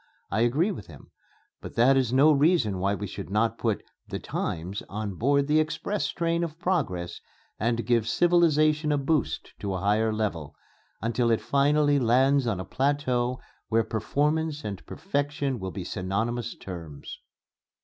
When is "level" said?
10.11-10.55